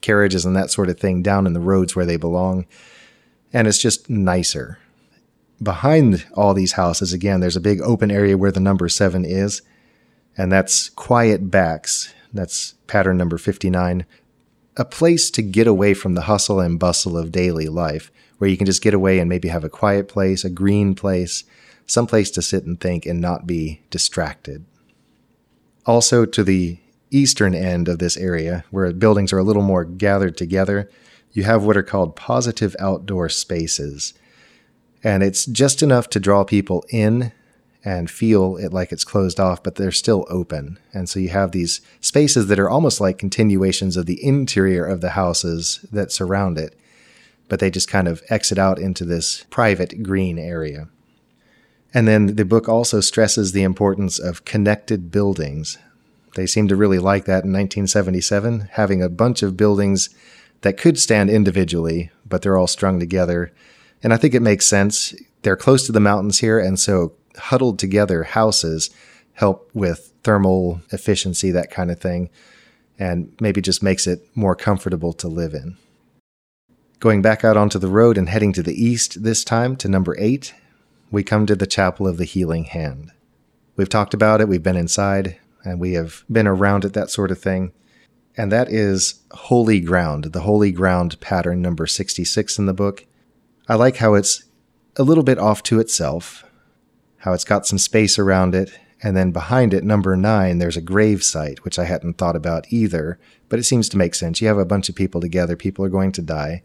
carriages 0.00 0.46
and 0.46 0.54
that 0.54 0.70
sort 0.70 0.88
of 0.88 0.98
thing 0.98 1.22
down 1.22 1.44
in 1.44 1.54
the 1.54 1.60
roads 1.60 1.96
where 1.96 2.06
they 2.06 2.16
belong. 2.16 2.66
And 3.52 3.66
it's 3.66 3.82
just 3.82 4.08
nicer. 4.08 4.78
Behind 5.60 6.24
all 6.34 6.54
these 6.54 6.74
houses, 6.74 7.12
again, 7.12 7.40
there's 7.40 7.56
a 7.56 7.60
big 7.60 7.80
open 7.82 8.12
area 8.12 8.38
where 8.38 8.52
the 8.52 8.60
number 8.60 8.88
seven 8.88 9.24
is, 9.24 9.60
and 10.36 10.52
that's 10.52 10.88
Quiet 10.90 11.50
Backs. 11.50 12.14
That's 12.32 12.74
pattern 12.86 13.16
number 13.16 13.38
59. 13.38 14.06
A 14.76 14.84
place 14.84 15.32
to 15.32 15.42
get 15.42 15.66
away 15.66 15.92
from 15.92 16.14
the 16.14 16.22
hustle 16.22 16.60
and 16.60 16.78
bustle 16.78 17.18
of 17.18 17.32
daily 17.32 17.66
life, 17.66 18.12
where 18.38 18.48
you 18.48 18.56
can 18.56 18.66
just 18.66 18.82
get 18.82 18.94
away 18.94 19.18
and 19.18 19.28
maybe 19.28 19.48
have 19.48 19.64
a 19.64 19.68
quiet 19.68 20.06
place, 20.06 20.44
a 20.44 20.50
green 20.50 20.94
place, 20.94 21.42
some 21.86 22.06
place 22.06 22.30
to 22.30 22.42
sit 22.42 22.62
and 22.62 22.80
think 22.80 23.04
and 23.04 23.20
not 23.20 23.48
be 23.48 23.82
distracted. 23.90 24.64
Also, 25.84 26.24
to 26.24 26.44
the 26.44 26.78
eastern 27.10 27.54
end 27.54 27.88
of 27.88 27.98
this 27.98 28.16
area, 28.16 28.64
where 28.70 28.92
buildings 28.92 29.32
are 29.32 29.38
a 29.38 29.44
little 29.44 29.62
more 29.62 29.84
gathered 29.84 30.36
together, 30.36 30.90
you 31.32 31.44
have 31.44 31.64
what 31.64 31.76
are 31.76 31.82
called 31.82 32.16
positive 32.16 32.74
outdoor 32.78 33.28
spaces. 33.28 34.14
And 35.04 35.22
it's 35.22 35.46
just 35.46 35.82
enough 35.82 36.08
to 36.10 36.20
draw 36.20 36.44
people 36.44 36.84
in 36.90 37.32
and 37.84 38.10
feel 38.10 38.56
it 38.56 38.72
like 38.72 38.92
it's 38.92 39.04
closed 39.04 39.38
off, 39.38 39.62
but 39.62 39.76
they're 39.76 39.92
still 39.92 40.26
open. 40.28 40.78
And 40.92 41.08
so 41.08 41.20
you 41.20 41.28
have 41.28 41.52
these 41.52 41.80
spaces 42.00 42.48
that 42.48 42.58
are 42.58 42.68
almost 42.68 43.00
like 43.00 43.18
continuations 43.18 43.96
of 43.96 44.06
the 44.06 44.22
interior 44.22 44.84
of 44.84 45.00
the 45.00 45.10
houses 45.10 45.84
that 45.92 46.10
surround 46.10 46.58
it, 46.58 46.78
but 47.48 47.60
they 47.60 47.70
just 47.70 47.88
kind 47.88 48.08
of 48.08 48.22
exit 48.28 48.58
out 48.58 48.78
into 48.78 49.04
this 49.04 49.44
private 49.50 50.02
green 50.02 50.38
area. 50.38 50.88
And 51.94 52.06
then 52.06 52.36
the 52.36 52.44
book 52.44 52.68
also 52.68 53.00
stresses 53.00 53.52
the 53.52 53.62
importance 53.62 54.18
of 54.18 54.44
connected 54.44 55.10
buildings. 55.10 55.78
They 56.34 56.46
seemed 56.46 56.68
to 56.68 56.76
really 56.76 56.98
like 56.98 57.24
that 57.24 57.44
in 57.44 57.52
1977, 57.52 58.70
having 58.72 59.02
a 59.02 59.08
bunch 59.08 59.42
of 59.42 59.56
buildings 59.56 60.10
that 60.62 60.76
could 60.76 60.98
stand 60.98 61.30
individually, 61.30 62.10
but 62.26 62.42
they're 62.42 62.58
all 62.58 62.66
strung 62.66 62.98
together 62.98 63.52
And 64.02 64.12
I 64.12 64.16
think 64.16 64.34
it 64.34 64.42
makes 64.42 64.66
sense. 64.66 65.12
They're 65.42 65.56
close 65.56 65.84
to 65.86 65.92
the 65.92 66.00
mountains 66.00 66.38
here, 66.38 66.58
and 66.58 66.78
so 66.78 67.14
huddled 67.36 67.78
together 67.78 68.22
houses 68.24 68.90
help 69.34 69.70
with 69.72 70.12
thermal 70.24 70.80
efficiency, 70.90 71.50
that 71.50 71.70
kind 71.70 71.90
of 71.90 72.00
thing, 72.00 72.30
and 72.98 73.32
maybe 73.40 73.60
just 73.60 73.82
makes 73.82 74.06
it 74.06 74.28
more 74.34 74.56
comfortable 74.56 75.12
to 75.12 75.28
live 75.28 75.54
in. 75.54 75.76
Going 76.98 77.22
back 77.22 77.44
out 77.44 77.56
onto 77.56 77.78
the 77.78 77.88
road 77.88 78.18
and 78.18 78.28
heading 78.28 78.52
to 78.54 78.62
the 78.62 78.74
east 78.74 79.22
this 79.22 79.44
time 79.44 79.76
to 79.76 79.88
number 79.88 80.16
eight, 80.18 80.54
we 81.10 81.22
come 81.22 81.46
to 81.46 81.54
the 81.54 81.66
Chapel 81.66 82.08
of 82.08 82.16
the 82.16 82.24
Healing 82.24 82.64
Hand. 82.64 83.12
We've 83.76 83.88
talked 83.88 84.14
about 84.14 84.40
it, 84.40 84.48
we've 84.48 84.62
been 84.62 84.76
inside, 84.76 85.38
and 85.68 85.80
we 85.80 85.92
have 85.92 86.24
been 86.30 86.46
around 86.46 86.84
it, 86.84 86.94
that 86.94 87.10
sort 87.10 87.30
of 87.30 87.38
thing. 87.38 87.72
And 88.36 88.50
that 88.52 88.70
is 88.70 89.20
Holy 89.32 89.80
Ground, 89.80 90.24
the 90.24 90.40
Holy 90.40 90.72
Ground 90.72 91.20
pattern 91.20 91.60
number 91.60 91.86
66 91.86 92.58
in 92.58 92.66
the 92.66 92.72
book. 92.72 93.04
I 93.68 93.74
like 93.74 93.96
how 93.96 94.14
it's 94.14 94.44
a 94.96 95.02
little 95.02 95.24
bit 95.24 95.38
off 95.38 95.62
to 95.64 95.80
itself, 95.80 96.44
how 97.18 97.32
it's 97.32 97.44
got 97.44 97.66
some 97.66 97.78
space 97.78 98.18
around 98.18 98.54
it, 98.54 98.78
and 99.02 99.16
then 99.16 99.30
behind 99.30 99.74
it, 99.74 99.84
number 99.84 100.16
nine, 100.16 100.58
there's 100.58 100.76
a 100.76 100.80
grave 100.80 101.22
site, 101.22 101.64
which 101.64 101.78
I 101.78 101.84
hadn't 101.84 102.14
thought 102.14 102.34
about 102.34 102.72
either, 102.72 103.18
but 103.48 103.58
it 103.58 103.64
seems 103.64 103.88
to 103.90 103.98
make 103.98 104.14
sense. 104.14 104.40
You 104.40 104.48
have 104.48 104.58
a 104.58 104.64
bunch 104.64 104.88
of 104.88 104.96
people 104.96 105.20
together, 105.20 105.56
people 105.56 105.84
are 105.84 105.90
going 105.90 106.12
to 106.12 106.22
die. 106.22 106.62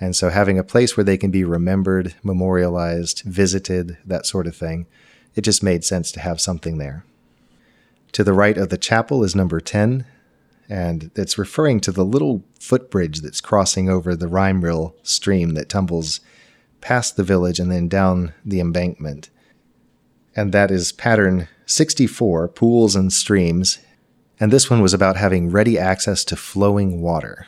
And 0.00 0.16
so 0.16 0.30
having 0.30 0.58
a 0.58 0.64
place 0.64 0.96
where 0.96 1.04
they 1.04 1.16
can 1.16 1.30
be 1.30 1.44
remembered, 1.44 2.14
memorialized, 2.22 3.22
visited, 3.24 3.98
that 4.04 4.26
sort 4.26 4.46
of 4.46 4.56
thing, 4.56 4.86
it 5.34 5.42
just 5.42 5.62
made 5.62 5.84
sense 5.84 6.10
to 6.12 6.20
have 6.20 6.40
something 6.40 6.78
there. 6.78 7.04
To 8.12 8.24
the 8.24 8.32
right 8.32 8.56
of 8.56 8.68
the 8.68 8.78
chapel 8.78 9.22
is 9.22 9.36
number 9.36 9.60
10, 9.60 10.04
and 10.68 11.10
it's 11.14 11.38
referring 11.38 11.80
to 11.80 11.92
the 11.92 12.04
little 12.04 12.44
footbridge 12.58 13.20
that's 13.20 13.40
crossing 13.40 13.88
over 13.88 14.14
the 14.14 14.28
Rhymrill 14.28 14.94
stream 15.02 15.54
that 15.54 15.68
tumbles 15.68 16.20
past 16.80 17.16
the 17.16 17.24
village 17.24 17.58
and 17.58 17.70
then 17.70 17.88
down 17.88 18.32
the 18.44 18.60
embankment. 18.60 19.30
And 20.34 20.52
that 20.52 20.70
is 20.70 20.92
pattern 20.92 21.48
64, 21.66 22.48
Pools 22.48 22.96
and 22.96 23.12
Streams. 23.12 23.78
And 24.38 24.52
this 24.52 24.70
one 24.70 24.80
was 24.80 24.94
about 24.94 25.16
having 25.16 25.50
ready 25.50 25.78
access 25.78 26.24
to 26.24 26.36
flowing 26.36 27.02
water 27.02 27.46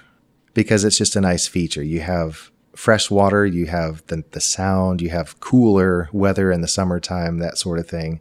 because 0.55 0.85
it's 0.85 0.99
just 0.99 1.17
a 1.17 1.21
nice 1.21 1.47
feature. 1.47 1.83
You 1.83 2.01
have 2.01 2.51
fresh 2.75 3.11
water, 3.11 3.47
you 3.47 3.67
have 3.67 4.05
the, 4.07 4.25
the 4.33 4.41
sound, 4.41 5.01
you 5.01 5.11
have 5.11 5.41
cooler 5.41 6.09
weather 6.13 6.51
in 6.51 6.61
the 6.61 6.69
summertime, 6.69 7.39
that 7.39 7.59
sort 7.59 7.79
of 7.79 7.89
thing. 7.89 8.21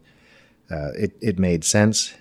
Uh, 0.70 0.92
it, 0.98 1.14
it 1.22 1.40
made 1.40 1.64
sense. 1.64 2.14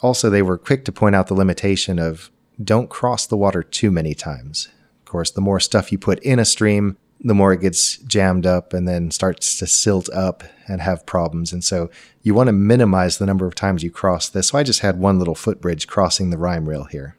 Also, 0.00 0.30
they 0.30 0.42
were 0.42 0.58
quick 0.58 0.84
to 0.84 0.92
point 0.92 1.14
out 1.14 1.26
the 1.26 1.34
limitation 1.34 1.98
of 1.98 2.30
don't 2.62 2.90
cross 2.90 3.26
the 3.26 3.36
water 3.36 3.62
too 3.62 3.90
many 3.90 4.14
times. 4.14 4.68
Of 5.00 5.10
course, 5.10 5.30
the 5.30 5.40
more 5.40 5.60
stuff 5.60 5.90
you 5.90 5.98
put 5.98 6.18
in 6.20 6.38
a 6.38 6.44
stream, 6.44 6.96
the 7.20 7.34
more 7.34 7.52
it 7.52 7.60
gets 7.60 7.98
jammed 7.98 8.46
up 8.46 8.72
and 8.72 8.86
then 8.86 9.10
starts 9.10 9.58
to 9.58 9.66
silt 9.66 10.08
up 10.10 10.44
and 10.68 10.80
have 10.80 11.06
problems. 11.06 11.52
And 11.52 11.64
so 11.64 11.90
you 12.22 12.34
want 12.34 12.46
to 12.48 12.52
minimize 12.52 13.18
the 13.18 13.26
number 13.26 13.46
of 13.46 13.54
times 13.54 13.82
you 13.82 13.90
cross 13.90 14.28
this. 14.28 14.48
So 14.48 14.58
I 14.58 14.62
just 14.62 14.80
had 14.80 14.98
one 14.98 15.18
little 15.18 15.34
footbridge 15.34 15.88
crossing 15.88 16.30
the 16.30 16.38
Rhymrill 16.38 16.84
here. 16.84 17.16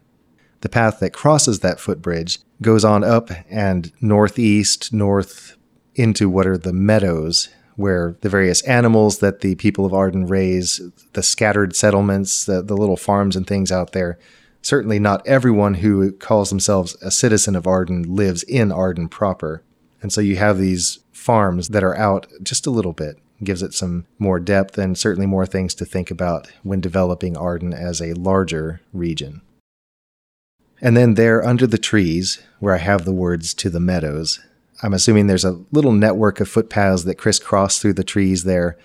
The 0.62 0.68
path 0.68 1.00
that 1.00 1.12
crosses 1.12 1.60
that 1.60 1.80
footbridge 1.80 2.38
goes 2.62 2.84
on 2.84 3.02
up 3.04 3.30
and 3.48 3.92
northeast, 4.00 4.92
north 4.92 5.56
into 5.94 6.28
what 6.28 6.46
are 6.46 6.58
the 6.58 6.72
meadows 6.72 7.48
where 7.80 8.16
the 8.20 8.28
various 8.28 8.60
animals 8.62 9.18
that 9.18 9.40
the 9.40 9.54
people 9.54 9.86
of 9.86 9.94
Arden 9.94 10.26
raise, 10.26 10.80
the 11.14 11.22
scattered 11.22 11.74
settlements, 11.74 12.44
the, 12.44 12.62
the 12.62 12.76
little 12.76 12.96
farms 12.96 13.36
and 13.36 13.46
things 13.46 13.72
out 13.72 13.92
there. 13.92 14.18
Certainly 14.62 14.98
not 14.98 15.26
everyone 15.26 15.74
who 15.74 16.12
calls 16.12 16.50
themselves 16.50 16.94
a 17.00 17.10
citizen 17.10 17.56
of 17.56 17.66
Arden 17.66 18.02
lives 18.14 18.42
in 18.42 18.70
Arden 18.70 19.08
proper. 19.08 19.62
And 20.02 20.12
so 20.12 20.20
you 20.20 20.36
have 20.36 20.58
these 20.58 20.98
farms 21.12 21.68
that 21.68 21.82
are 21.82 21.96
out 21.96 22.26
just 22.42 22.66
a 22.66 22.70
little 22.70 22.92
bit. 22.92 23.18
gives 23.42 23.62
it 23.62 23.72
some 23.72 24.04
more 24.18 24.38
depth 24.38 24.76
and 24.76 24.98
certainly 24.98 25.26
more 25.26 25.46
things 25.46 25.74
to 25.74 25.86
think 25.86 26.10
about 26.10 26.48
when 26.62 26.80
developing 26.80 27.36
Arden 27.36 27.72
as 27.72 28.02
a 28.02 28.12
larger 28.12 28.82
region. 28.92 29.40
And 30.82 30.96
then 30.96 31.14
there 31.14 31.44
under 31.44 31.66
the 31.66 31.78
trees, 31.78 32.42
where 32.58 32.74
I 32.74 32.78
have 32.78 33.04
the 33.04 33.12
words 33.12 33.54
to 33.54 33.70
the 33.70 33.80
meadows, 33.80 34.40
I'm 34.82 34.94
assuming 34.94 35.26
there's 35.26 35.44
a 35.44 35.60
little 35.72 35.92
network 35.92 36.40
of 36.40 36.48
footpaths 36.48 37.04
that 37.04 37.16
crisscross 37.16 37.78
through 37.78 37.94
the 37.94 38.04
trees 38.04 38.44
there. 38.44 38.78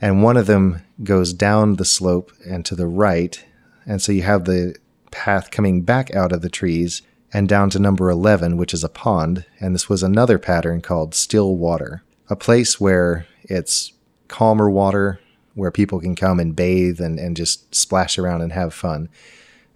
And 0.00 0.22
one 0.22 0.36
of 0.36 0.46
them 0.46 0.82
goes 1.02 1.32
down 1.32 1.76
the 1.76 1.84
slope 1.84 2.32
and 2.46 2.64
to 2.66 2.74
the 2.74 2.86
right. 2.86 3.44
And 3.86 4.00
so 4.00 4.12
you 4.12 4.22
have 4.22 4.44
the 4.44 4.76
path 5.10 5.50
coming 5.50 5.82
back 5.82 6.14
out 6.14 6.32
of 6.32 6.42
the 6.42 6.48
trees 6.48 7.02
and 7.32 7.48
down 7.48 7.70
to 7.70 7.78
number 7.78 8.10
11, 8.10 8.56
which 8.56 8.74
is 8.74 8.84
a 8.84 8.88
pond. 8.88 9.44
And 9.60 9.74
this 9.74 9.88
was 9.88 10.02
another 10.02 10.38
pattern 10.38 10.80
called 10.80 11.14
still 11.14 11.56
water, 11.56 12.02
a 12.28 12.36
place 12.36 12.80
where 12.80 13.26
it's 13.42 13.92
calmer 14.28 14.70
water, 14.70 15.20
where 15.54 15.70
people 15.70 16.00
can 16.00 16.14
come 16.14 16.40
and 16.40 16.56
bathe 16.56 17.00
and, 17.00 17.18
and 17.18 17.36
just 17.36 17.74
splash 17.74 18.18
around 18.18 18.42
and 18.42 18.52
have 18.52 18.74
fun. 18.74 19.08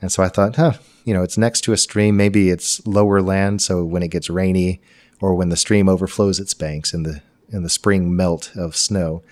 And 0.01 0.13
so 0.13 0.23
I 0.23 0.29
thought, 0.29 0.57
huh, 0.57 0.75
you 1.05 1.15
know, 1.15 1.23
it's 1.23 1.39
next 1.39 1.63
to 1.63 1.73
a 1.73 1.77
stream. 1.77 2.17
Maybe 2.17 2.51
it's 2.51 2.87
lower 2.87 3.23
land, 3.23 3.63
so 3.63 3.85
when 3.85 4.03
it 4.03 4.11
gets 4.11 4.29
rainy 4.29 4.81
or 5.21 5.35
when 5.35 5.49
the 5.49 5.57
stream 5.57 5.89
overflows 5.89 6.39
its 6.39 6.55
banks 6.55 6.93
in 6.93 7.03
the 7.03 7.23
in 7.49 7.63
the 7.63 7.71
spring 7.71 8.15
melt 8.15 8.51
of 8.57 8.77
snow, 8.77 9.23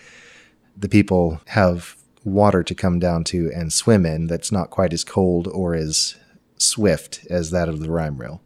the 0.77 0.89
people 0.89 1.41
have 1.49 1.97
water 2.25 2.63
to 2.63 2.75
come 2.75 2.99
down 2.99 3.25
to 3.25 3.51
and 3.55 3.73
swim 3.73 4.07
in 4.07 4.27
that's 4.27 4.53
not 4.53 4.71
quite 4.71 4.93
as 4.93 5.05
cold 5.05 5.49
or 5.49 5.75
as 5.75 6.17
swift 6.57 7.27
as 7.29 7.51
that 7.51 7.69
of 7.69 7.81
the 7.81 7.91
Rhymrill. 7.91 8.41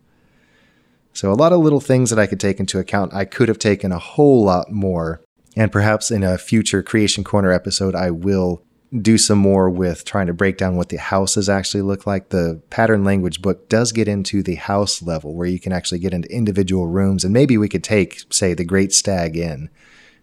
So 1.12 1.33
a 1.33 1.35
lot 1.35 1.52
of 1.52 1.61
little 1.61 1.80
things 1.80 2.11
that 2.11 2.18
I 2.18 2.26
could 2.26 2.40
take 2.40 2.61
into 2.61 2.78
account. 2.78 3.12
I 3.12 3.25
could 3.25 3.49
have 3.49 3.59
taken 3.59 3.92
a 3.92 3.99
whole 3.99 4.45
lot 4.45 4.71
more, 4.71 5.21
and 5.57 5.73
perhaps 5.73 6.11
in 6.11 6.23
a 6.23 6.38
future 6.38 6.83
Creation 6.83 7.25
Corner 7.25 7.52
episode, 7.52 7.95
I 7.95 8.11
will 8.11 8.62
do 9.02 9.18
some 9.18 9.38
more 9.38 9.68
with 9.68 10.04
trying 10.04 10.26
to 10.28 10.33
break 10.33 10.57
down 10.57 10.76
what 10.76 10.88
the 10.88 10.97
houses 10.97 11.49
actually 11.49 11.83
look 11.83 12.07
like. 12.07 12.30
The 12.30 12.61
pattern 12.71 13.04
language 13.04 13.42
book 13.42 13.68
does 13.68 13.92
get 13.92 14.09
into 14.09 14.42
the 14.42 14.54
house 14.54 15.02
level 15.02 15.35
where 15.35 15.47
you 15.47 15.61
can 15.61 15.73
actually 15.73 15.99
get 15.99 16.14
into 16.14 16.33
individual 16.33 16.87
rooms. 16.87 17.25
And 17.25 17.33
maybe 17.33 17.59
we 17.59 17.68
could 17.68 17.85
take, 17.85 18.23
say, 18.30 18.54
the 18.54 18.64
Great 18.64 18.92
Stag 18.92 19.37
Inn 19.37 19.68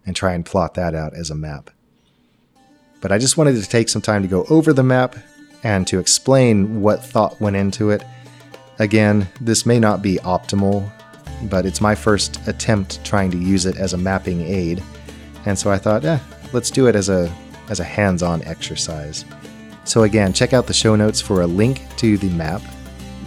and 0.06 0.16
try 0.16 0.34
and 0.34 0.46
plot 0.46 0.74
that 0.76 0.96
out 0.96 1.14
as 1.14 1.30
a 1.30 1.36
map. 1.36 1.70
But 3.02 3.12
I 3.12 3.20
just 3.20 3.38
wanted 3.38 3.62
to 3.62 3.70
take 3.70 3.90
some 3.90 4.02
time 4.02 4.24
to 4.24 4.28
go 4.28 4.46
over 4.50 4.74
the 4.74 4.84
map 4.84 5.16
and 5.64 5.86
to 5.88 6.00
explain 6.00 6.82
what 6.82 7.04
thought 7.04 7.40
went 7.40 7.56
into 7.56 7.92
it. 7.92 8.04
Again, 8.80 9.28
this 9.40 9.66
may 9.66 9.80
not 9.80 10.02
be 10.02 10.18
optimal, 10.18 10.92
but 11.44 11.66
it's 11.66 11.82
my 11.82 11.94
first 11.94 12.46
attempt 12.48 13.04
trying 13.06 13.30
to 13.32 13.38
use 13.38 13.66
it 13.66 13.78
as 13.78 13.94
a 13.94 13.98
mapping 13.98 14.42
aid. 14.42 14.82
And 15.46 15.58
so 15.58 15.72
I 15.72 15.78
thought, 15.78 16.04
eh, 16.04 16.20
let's 16.52 16.72
do 16.72 16.88
it 16.88 16.96
as 16.96 17.10
a 17.10 17.32
as 17.70 17.80
a 17.80 17.84
hands 17.84 18.24
on 18.24 18.44
exercise. 18.44 19.26
So, 19.84 20.04
again, 20.04 20.34
check 20.34 20.54
out 20.54 20.68
the 20.68 20.74
show 20.74 20.96
notes 20.96 21.22
for 21.22 21.42
a 21.42 21.48
link 21.48 21.84
to 21.98 22.18
the 22.18 22.30
map. 22.30 22.62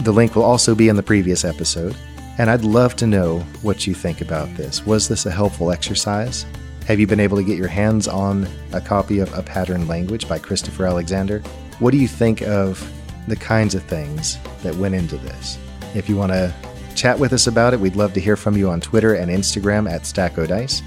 The 0.00 0.12
link 0.12 0.34
will 0.34 0.44
also 0.44 0.74
be 0.74 0.88
in 0.88 0.96
the 0.96 1.02
previous 1.02 1.44
episode. 1.44 1.96
And 2.38 2.48
I'd 2.48 2.64
love 2.64 2.94
to 2.96 3.06
know 3.06 3.40
what 3.62 3.86
you 3.86 3.94
think 3.94 4.20
about 4.20 4.54
this. 4.56 4.86
Was 4.86 5.08
this 5.08 5.26
a 5.26 5.30
helpful 5.30 5.72
exercise? 5.72 6.46
Have 6.86 7.00
you 7.00 7.06
been 7.06 7.20
able 7.20 7.36
to 7.36 7.42
get 7.42 7.58
your 7.58 7.68
hands 7.68 8.06
on 8.06 8.48
a 8.72 8.80
copy 8.80 9.18
of 9.18 9.36
A 9.36 9.42
Pattern 9.42 9.86
Language 9.88 10.28
by 10.28 10.38
Christopher 10.38 10.86
Alexander? 10.86 11.40
What 11.80 11.90
do 11.90 11.98
you 11.98 12.08
think 12.08 12.42
of 12.42 12.90
the 13.26 13.36
kinds 13.36 13.74
of 13.74 13.82
things 13.82 14.38
that 14.62 14.74
went 14.76 14.94
into 14.94 15.16
this? 15.18 15.58
If 15.94 16.08
you 16.08 16.16
want 16.16 16.32
to 16.32 16.54
chat 16.94 17.18
with 17.18 17.32
us 17.32 17.46
about 17.46 17.74
it, 17.74 17.80
we'd 17.80 17.96
love 17.96 18.12
to 18.14 18.20
hear 18.20 18.36
from 18.36 18.56
you 18.56 18.70
on 18.70 18.80
Twitter 18.80 19.14
and 19.14 19.30
Instagram 19.30 19.90
at 19.90 20.02
StackODice. 20.02 20.82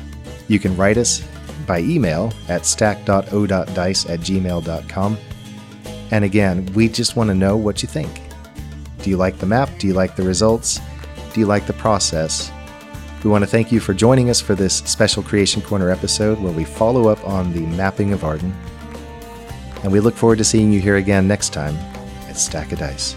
You 0.48 0.58
can 0.58 0.76
write 0.76 0.98
us 0.98 1.22
by 1.66 1.80
email 1.80 2.34
at 2.48 2.66
stack.o.dice 2.66 4.06
at 4.06 4.20
gmail.com. 4.20 5.18
And 6.12 6.26
again, 6.26 6.66
we 6.74 6.90
just 6.90 7.16
want 7.16 7.30
to 7.30 7.36
know 7.36 7.56
what 7.56 7.82
you 7.82 7.88
think. 7.88 8.22
Do 9.02 9.10
you 9.10 9.18
like 9.18 9.38
the 9.38 9.46
map? 9.46 9.70
Do 9.80 9.88
you 9.88 9.94
like 9.94 10.16
the 10.16 10.24
results? 10.24 10.80
Do 11.34 11.40
you 11.40 11.46
like 11.46 11.66
the 11.66 11.74
process? 11.74 12.52
We 13.24 13.30
want 13.30 13.44
to 13.44 13.50
thank 13.50 13.72
you 13.72 13.80
for 13.80 13.94
joining 13.94 14.30
us 14.30 14.42
for 14.42 14.56
this 14.56 14.78
special 14.78 15.24
Creation 15.24 15.62
Corner 15.62 15.90
episode 15.90 16.40
where 16.40 16.52
we 16.52 16.66
follow 16.66 17.08
up 17.08 17.26
on 17.28 17.54
the 17.54 17.62
mapping 17.62 18.14
of 18.14 18.24
Arden. 18.24 18.54
And 19.84 19.92
we 19.92 20.00
look 20.00 20.16
forward 20.16 20.40
to 20.40 20.44
seeing 20.44 20.72
you 20.72 20.82
here 20.82 20.98
again 20.98 21.28
next 21.28 21.54
time 21.54 21.76
at 22.28 22.38
Stack 22.38 22.72
of 22.72 22.80
Dice. 22.80 23.16